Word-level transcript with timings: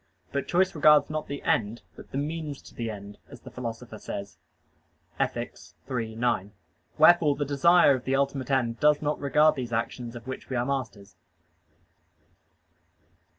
But 0.31 0.47
choice 0.47 0.73
regards 0.73 1.11
not 1.11 1.27
the 1.27 1.43
end, 1.43 1.83
but 1.95 2.09
"the 2.09 2.17
means 2.17 2.59
to 2.63 2.73
the 2.73 2.89
end," 2.89 3.19
as 3.29 3.41
the 3.41 3.51
Philosopher 3.51 3.99
says 3.99 4.39
(Ethic. 5.19 5.55
iii, 5.91 6.15
9). 6.15 6.53
Wherefore 6.97 7.35
the 7.35 7.45
desire 7.45 7.93
of 7.93 8.05
the 8.05 8.15
ultimate 8.15 8.49
end 8.49 8.79
does 8.79 9.03
not 9.03 9.19
regard 9.19 9.55
those 9.57 9.71
actions 9.71 10.15
of 10.15 10.25
which 10.25 10.49
we 10.49 10.55
are 10.55 10.65
masters. 10.65 11.17